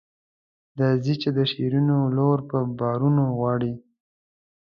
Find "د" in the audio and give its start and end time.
1.37-1.39